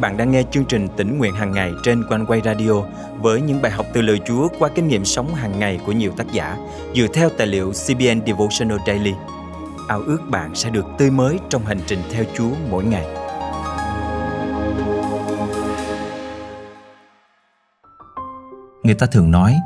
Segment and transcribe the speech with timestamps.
[0.00, 2.72] bạn đang nghe chương trình tỉnh nguyện hàng ngày trên quanh quay radio
[3.20, 6.12] với những bài học từ lời Chúa qua kinh nghiệm sống hàng ngày của nhiều
[6.16, 6.56] tác giả
[6.94, 9.14] dựa theo tài liệu CBN Devotional Daily.
[9.88, 13.06] Ao ước bạn sẽ được tươi mới trong hành trình theo Chúa mỗi ngày.
[18.82, 19.56] Người ta thường nói,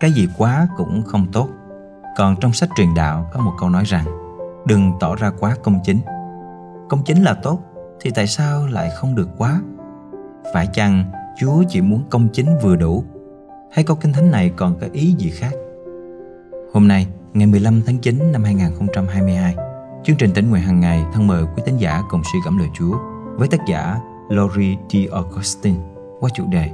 [0.00, 1.48] cái gì quá cũng không tốt.
[2.16, 4.04] Còn trong sách truyền đạo có một câu nói rằng,
[4.66, 6.00] đừng tỏ ra quá công chính.
[6.88, 7.60] Công chính là tốt,
[8.00, 9.60] thì tại sao lại không được quá?
[10.54, 11.04] Phải chăng
[11.40, 13.04] Chúa chỉ muốn công chính vừa đủ?
[13.72, 15.52] Hay câu kinh thánh này còn có ý gì khác?
[16.72, 19.54] Hôm nay, ngày 15 tháng 9 năm 2022,
[20.04, 22.68] chương trình tỉnh nguyện hàng ngày thân mời quý tín giả cùng suy gẫm lời
[22.74, 22.96] Chúa
[23.36, 24.96] với tác giả Lori D.
[25.12, 25.78] Augustine
[26.20, 26.70] qua chủ đề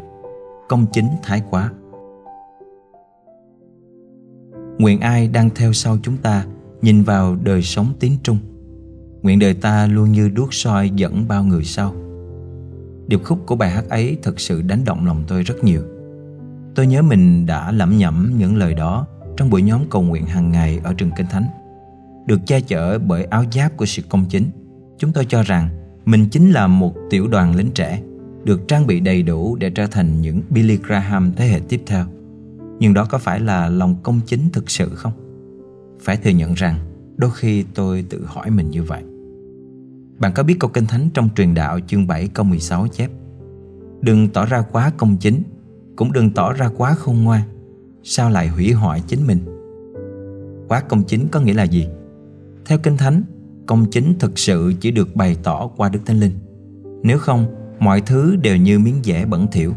[0.69, 1.71] Công chính thái quá.
[4.79, 6.45] Nguyện ai đang theo sau chúng ta
[6.83, 8.39] nhìn vào đời sống tín trung
[9.23, 11.95] Nguyện đời ta luôn như đuốc soi dẫn bao người sau
[13.07, 15.83] Điệp khúc của bài hát ấy thực sự đánh động lòng tôi rất nhiều
[16.77, 20.51] Tôi nhớ mình đã lẩm nhẩm những lời đó trong buổi nhóm cầu nguyện hàng
[20.51, 21.47] ngày ở trường Kinh Thánh.
[22.27, 24.51] Được che chở bởi áo giáp của sự công chính,
[24.99, 25.69] chúng tôi cho rằng
[26.05, 28.03] mình chính là một tiểu đoàn lính trẻ,
[28.45, 32.05] được trang bị đầy đủ để trở thành những Billy Graham thế hệ tiếp theo.
[32.79, 35.13] Nhưng đó có phải là lòng công chính thực sự không?
[36.01, 36.79] Phải thừa nhận rằng
[37.17, 39.03] đôi khi tôi tự hỏi mình như vậy.
[40.19, 43.11] Bạn có biết câu kinh thánh trong truyền đạo chương 7 câu 16 chép,
[44.01, 45.43] Đừng tỏ ra quá công chính,
[45.97, 47.43] Cũng đừng tỏ ra quá khôn ngoan,
[48.03, 49.39] Sao lại hủy hoại chính mình?
[50.69, 51.89] Quá công chính có nghĩa là gì?
[52.67, 53.23] Theo kinh thánh,
[53.67, 56.39] Công chính thực sự chỉ được bày tỏ qua Đức Thánh Linh.
[57.03, 57.47] Nếu không,
[57.79, 59.73] Mọi thứ đều như miếng dẻ bẩn thỉu.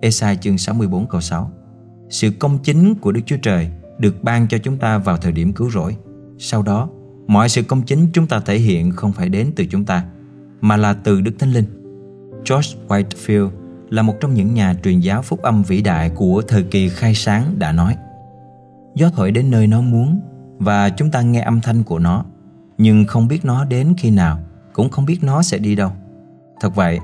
[0.00, 1.50] Esai chương 64 câu 6
[2.08, 5.52] Sự công chính của Đức Chúa Trời Được ban cho chúng ta vào thời điểm
[5.52, 5.96] cứu rỗi,
[6.38, 6.88] Sau đó
[7.30, 10.04] mọi sự công chính chúng ta thể hiện không phải đến từ chúng ta
[10.60, 11.64] mà là từ Đức Thánh Linh.
[12.50, 13.50] George Whitefield
[13.90, 17.14] là một trong những nhà truyền giáo phúc âm vĩ đại của thời kỳ khai
[17.14, 17.96] sáng đã nói
[18.94, 20.20] Gió thổi đến nơi nó muốn
[20.58, 22.24] và chúng ta nghe âm thanh của nó
[22.78, 24.38] nhưng không biết nó đến khi nào
[24.72, 25.90] cũng không biết nó sẽ đi đâu.
[26.60, 26.98] Thật vậy,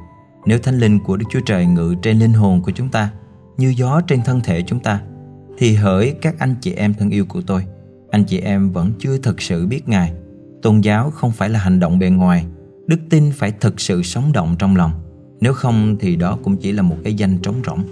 [0.46, 3.10] nếu thánh linh của Đức Chúa Trời ngự trên linh hồn của chúng ta
[3.56, 5.00] như gió trên thân thể chúng ta
[5.58, 7.64] thì hỡi các anh chị em thân yêu của tôi
[8.16, 10.12] anh chị em vẫn chưa thực sự biết Ngài.
[10.62, 12.46] Tôn giáo không phải là hành động bề ngoài,
[12.86, 14.90] đức tin phải thực sự sống động trong lòng.
[15.40, 17.82] Nếu không thì đó cũng chỉ là một cái danh trống rỗng.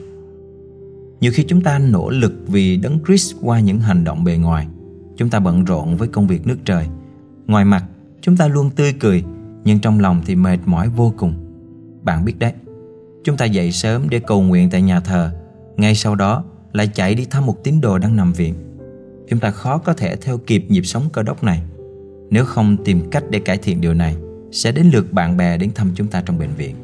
[1.21, 4.67] Nhiều khi chúng ta nỗ lực vì đấng Christ qua những hành động bề ngoài.
[5.17, 6.87] Chúng ta bận rộn với công việc nước trời.
[7.47, 7.85] Ngoài mặt,
[8.21, 9.25] chúng ta luôn tươi cười,
[9.65, 11.35] nhưng trong lòng thì mệt mỏi vô cùng.
[12.03, 12.53] Bạn biết đấy,
[13.25, 15.31] chúng ta dậy sớm để cầu nguyện tại nhà thờ,
[15.77, 18.55] ngay sau đó lại chạy đi thăm một tín đồ đang nằm viện
[19.29, 21.63] chúng ta khó có thể theo kịp nhịp sống cơ đốc này.
[22.31, 24.17] Nếu không tìm cách để cải thiện điều này,
[24.53, 26.77] sẽ đến lượt bạn bè đến thăm chúng ta trong bệnh viện.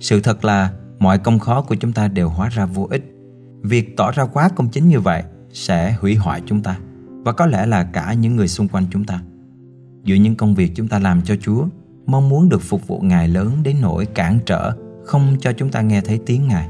[0.00, 3.14] Sự thật là mọi công khó của chúng ta đều hóa ra vô ích.
[3.62, 5.22] Việc tỏ ra quá công chính như vậy
[5.52, 6.78] sẽ hủy hoại chúng ta
[7.24, 9.20] và có lẽ là cả những người xung quanh chúng ta.
[10.04, 11.66] Giữa những công việc chúng ta làm cho Chúa,
[12.06, 14.72] mong muốn được phục vụ Ngài lớn đến nỗi cản trở,
[15.04, 16.68] không cho chúng ta nghe thấy tiếng Ngài.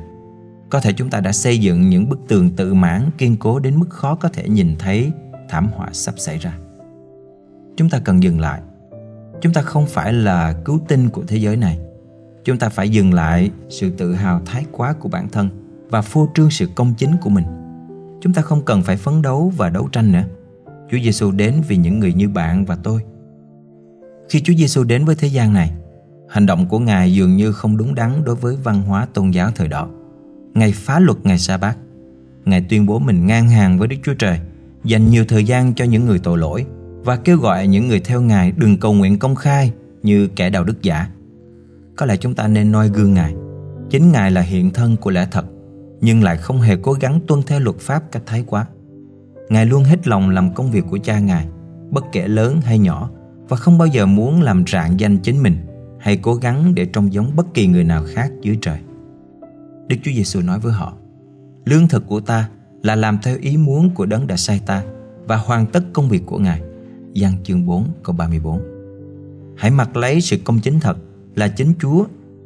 [0.74, 3.76] Có thể chúng ta đã xây dựng những bức tường tự mãn kiên cố đến
[3.76, 5.12] mức khó có thể nhìn thấy
[5.48, 6.58] thảm họa sắp xảy ra.
[7.76, 8.60] Chúng ta cần dừng lại.
[9.40, 11.78] Chúng ta không phải là cứu tinh của thế giới này.
[12.44, 15.48] Chúng ta phải dừng lại sự tự hào thái quá của bản thân
[15.90, 17.44] và phô trương sự công chính của mình.
[18.20, 20.24] Chúng ta không cần phải phấn đấu và đấu tranh nữa.
[20.90, 23.00] Chúa Giêsu đến vì những người như bạn và tôi.
[24.28, 25.72] Khi Chúa Giêsu đến với thế gian này,
[26.28, 29.50] hành động của Ngài dường như không đúng đắn đối với văn hóa tôn giáo
[29.54, 29.88] thời đó.
[30.54, 31.76] Ngài phá luật ngày sa bát.
[32.44, 34.38] Ngài tuyên bố mình ngang hàng với Đức Chúa Trời,
[34.84, 36.66] Dành nhiều thời gian cho những người tội lỗi
[37.04, 39.72] Và kêu gọi những người theo Ngài đừng cầu nguyện công khai
[40.02, 41.08] Như kẻ đạo đức giả.
[41.96, 43.34] Có lẽ chúng ta nên noi gương Ngài.
[43.90, 45.44] Chính Ngài là hiện thân của lẽ thật,
[46.00, 48.66] Nhưng lại không hề cố gắng tuân theo luật pháp cách thái quá.
[49.48, 51.46] Ngài luôn hết lòng làm công việc của cha Ngài,
[51.90, 53.10] Bất kể lớn hay nhỏ,
[53.48, 55.56] Và không bao giờ muốn làm rạng danh chính mình
[56.00, 58.78] Hay cố gắng để trông giống bất kỳ người nào khác dưới trời.
[59.88, 60.92] Đức Chúa Giêsu nói với họ,
[61.64, 62.48] Lương thực của ta
[62.82, 64.84] là làm theo ý muốn của đấng đã sai ta
[65.26, 66.62] và hoàn tất công việc của Ngài.
[67.12, 68.60] Giăng chương 4 câu 34
[69.56, 70.96] Hãy mặc lấy sự công chính thật
[71.34, 72.04] là chính Chúa,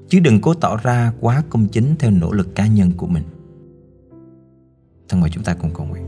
[0.09, 3.23] chứ đừng cố tỏ ra quá công chính theo nỗ lực cá nhân của mình.
[5.09, 6.05] Thân mời chúng ta cùng cầu nguyện.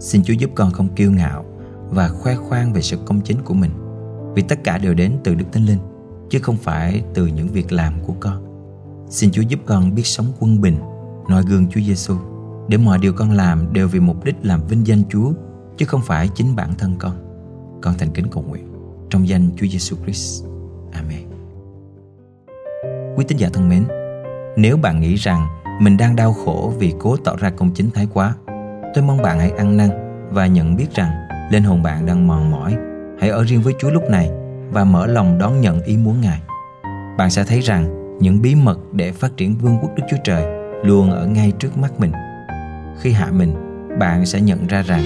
[0.00, 1.44] Xin Chúa giúp con không kiêu ngạo
[1.90, 3.70] và khoe khoang về sự công chính của mình,
[4.34, 5.78] vì tất cả đều đến từ Đức Thánh Linh
[6.30, 8.42] chứ không phải từ những việc làm của con.
[9.08, 10.76] Xin Chúa giúp con biết sống quân bình,
[11.28, 12.14] noi gương Chúa Giêsu
[12.68, 15.32] để mọi điều con làm đều vì mục đích làm vinh danh Chúa
[15.76, 17.16] chứ không phải chính bản thân con.
[17.82, 18.72] Con thành kính cầu nguyện
[19.10, 20.44] trong danh Chúa Giêsu Christ.
[20.92, 21.22] Amen.
[23.16, 23.84] Quý tín giả thân mến,
[24.56, 25.46] nếu bạn nghĩ rằng
[25.80, 28.34] mình đang đau khổ vì cố tỏ ra công chính thái quá,
[28.94, 29.90] tôi mong bạn hãy ăn năn
[30.30, 31.10] và nhận biết rằng
[31.50, 32.76] linh hồn bạn đang mòn mỏi.
[33.20, 34.30] Hãy ở riêng với Chúa lúc này
[34.70, 36.40] và mở lòng đón nhận ý muốn Ngài.
[37.18, 40.44] Bạn sẽ thấy rằng những bí mật để phát triển vương quốc Đức Chúa Trời
[40.84, 42.12] luôn ở ngay trước mắt mình.
[43.00, 43.54] Khi hạ mình,
[43.98, 45.02] bạn sẽ nhận ra rằng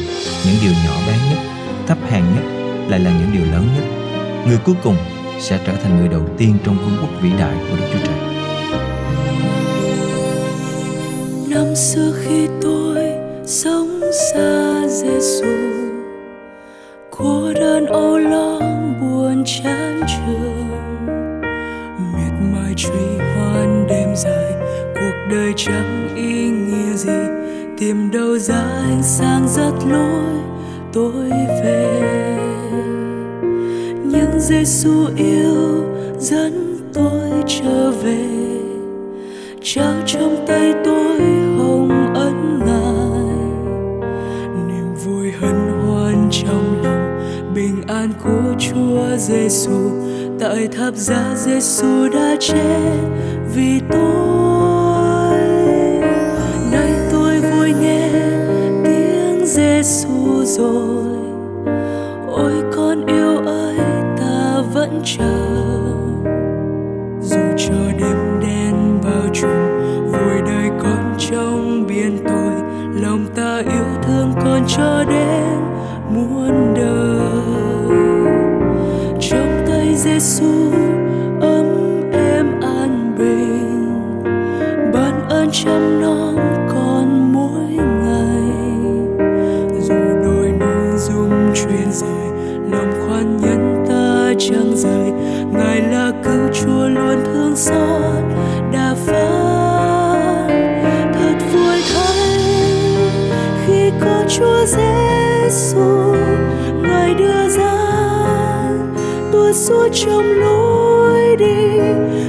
[0.46, 1.38] những điều nhỏ bé nhất,
[1.86, 2.44] thấp hèn nhất
[2.88, 3.84] lại là những điều lớn nhất.
[4.46, 4.96] Người cuối cùng
[5.38, 8.16] sẽ trở thành người đầu tiên trong vương quốc vĩ đại của Đức Chúa Trời.
[11.48, 12.98] Năm xưa khi tôi
[13.46, 14.00] sống
[14.34, 15.46] xa Giêsu,
[17.10, 18.49] cô đơn âu lo
[25.30, 27.18] đời chẳng ý nghĩa gì,
[27.78, 30.24] tìm đâu ra ánh sáng rất lối
[30.92, 31.30] tôi
[31.64, 32.02] về.
[34.04, 35.84] Nhưng Giêsu yêu
[36.18, 38.26] dẫn tôi trở về.
[39.62, 41.20] Trao trong tay tôi
[41.58, 43.36] hồng ân ngài.
[44.68, 47.20] Niềm vui hân hoan trong lòng
[47.54, 49.90] bình an của Chúa Giêsu
[50.40, 52.98] tại tháp giá Giêsu đã chết
[53.54, 54.39] vì tôi.
[59.82, 61.04] Giêsu rồi.
[62.26, 63.76] Ôi, con yêu ơi,
[64.18, 65.36] ta vẫn chờ.
[67.20, 68.74] Dù cho đêm đen
[69.04, 69.50] bao trùm
[70.12, 72.52] vùi đời con trong biển tôi.
[73.02, 75.58] Lòng ta yêu thương con cho đến
[76.14, 77.96] muôn đời.
[79.20, 80.70] Trong tay Giêsu
[81.40, 81.66] ấm
[82.12, 84.02] em an bình.
[84.92, 86.49] Ban ơn chăm nom
[94.40, 95.12] trăng rời.
[95.52, 98.24] Ngài là cứu chúa luôn thương xót,
[98.72, 100.48] đa phán
[101.12, 102.38] thật vui thay,
[103.66, 106.14] khi có chúa giêsu,
[106.82, 107.78] ngài đưa ra
[109.32, 111.80] tôi suốt trong lối đi,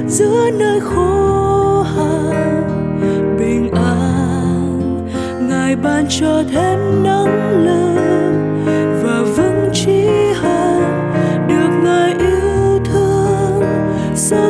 [0.08, 2.64] giữa nơi khô hạn,
[3.40, 5.08] bình an.
[5.50, 8.31] Ngài ban cho thêm năng lượng.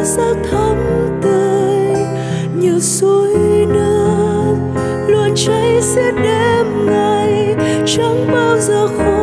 [0.04, 0.78] Sắc thắm
[1.22, 1.96] tươi
[2.56, 3.36] như suối
[3.68, 4.56] nước.
[5.08, 7.56] Luôn cháy xiết đêm ngày,
[7.86, 9.21] chẳng bao giờ khô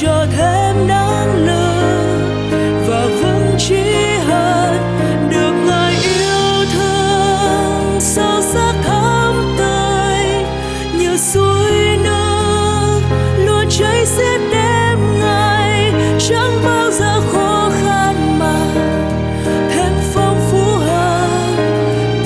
[0.00, 2.20] cho thêm năng lượng
[2.86, 3.82] và vững chí
[4.26, 4.76] hơn.
[5.30, 10.44] Được ngài yêu thương, sâu sắc thắm tươi
[10.98, 13.00] như suối nước.
[13.46, 18.56] Luôn cháy xiết đêm ngày, chẳng bao giờ khó khăn mà.
[19.74, 21.56] Thêm phong phú hơn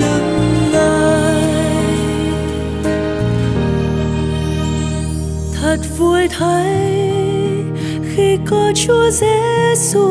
[0.00, 1.42] từng ngày.
[5.61, 7.15] Thật vui thấy
[8.16, 10.08] khi có Chúa Giêsu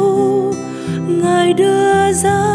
[1.07, 2.45] ngài đưa ra,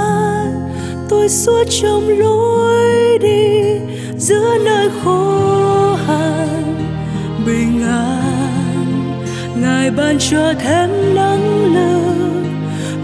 [1.09, 3.79] tôi suốt trong lối đi
[4.17, 6.75] giữa nơi khô hạn,
[7.47, 8.23] bình an.
[9.63, 12.45] Ngài ban cho thêm năng lượng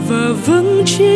[0.08, 1.15] và vững chí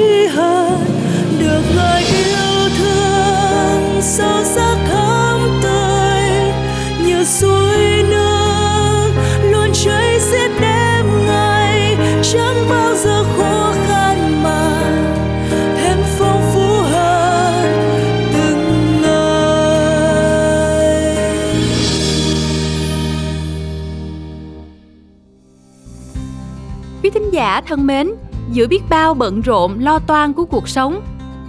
[27.03, 28.11] Quý thính giả thân mến,
[28.53, 31.01] giữa biết bao bận rộn lo toan của cuộc sống,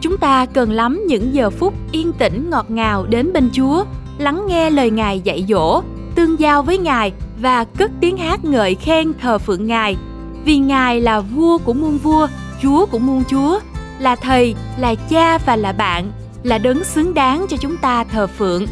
[0.02, 3.84] chúng ta cần lắm những giờ phút yên tĩnh ngọt ngào đến bên Chúa,
[4.18, 5.82] lắng nghe lời Ngài dạy dỗ,
[6.16, 9.98] tương giao với Ngài và cất tiếng hát ngợi khen thờ phượng Ngài.
[10.46, 12.28] Vì Ngài là vua của muôn vua,
[12.62, 13.60] Chúa của muôn chúa,
[14.00, 16.12] là thầy, là cha và là bạn,
[16.44, 18.66] là đấng xứng đáng cho chúng ta thờ phượng.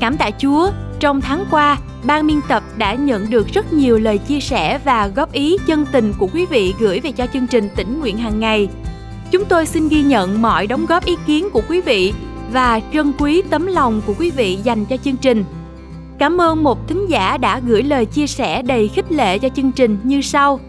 [0.00, 4.18] Cảm tạ Chúa, trong tháng qua, ban biên tập đã nhận được rất nhiều lời
[4.18, 7.68] chia sẻ và góp ý chân tình của quý vị gửi về cho chương trình
[7.76, 8.68] tỉnh nguyện hàng ngày.
[9.30, 12.12] Chúng tôi xin ghi nhận mọi đóng góp ý kiến của quý vị
[12.52, 15.44] và trân quý tấm lòng của quý vị dành cho chương trình.
[16.18, 19.72] Cảm ơn một thính giả đã gửi lời chia sẻ đầy khích lệ cho chương
[19.72, 20.60] trình như sau.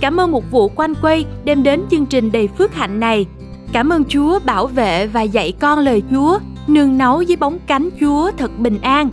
[0.00, 3.26] Cảm ơn một vụ quanh quay đem đến chương trình đầy phước hạnh này.
[3.72, 7.88] Cảm ơn Chúa bảo vệ và dạy con lời Chúa, nương náu dưới bóng cánh
[8.00, 9.10] Chúa thật bình an.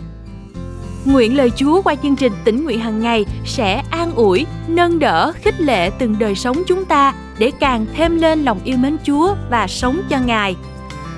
[1.05, 5.31] Nguyện lời Chúa qua chương trình tỉnh nguyện hàng ngày sẽ an ủi, nâng đỡ,
[5.43, 9.36] khích lệ từng đời sống chúng ta để càng thêm lên lòng yêu mến Chúa
[9.50, 10.55] và sống cho Ngài.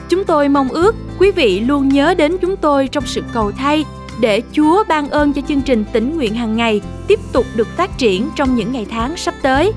[0.09, 3.85] Chúng tôi mong ước quý vị luôn nhớ đến chúng tôi trong sự cầu thay
[4.19, 7.97] để Chúa ban ơn cho chương trình tỉnh nguyện hàng ngày tiếp tục được phát
[7.97, 9.71] triển trong những ngày tháng sắp tới.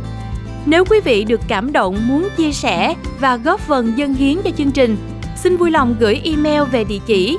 [0.67, 4.50] Nếu quý vị được cảm động muốn chia sẻ và góp phần dân hiến cho
[4.50, 4.97] chương trình,
[5.37, 7.38] xin vui lòng gửi email về địa chỉ